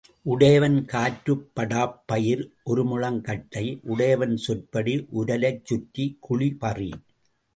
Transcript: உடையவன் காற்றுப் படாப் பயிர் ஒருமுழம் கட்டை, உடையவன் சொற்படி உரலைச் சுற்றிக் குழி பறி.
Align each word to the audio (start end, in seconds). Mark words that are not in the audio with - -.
உடையவன் 0.25 0.85
காற்றுப் 0.85 1.43
படாப் 1.55 1.91
பயிர் 2.05 2.41
ஒருமுழம் 2.65 3.21
கட்டை, 3.21 3.79
உடையவன் 3.83 4.35
சொற்படி 4.37 4.95
உரலைச் 5.13 5.61
சுற்றிக் 5.63 6.17
குழி 6.21 6.49
பறி. 6.55 6.91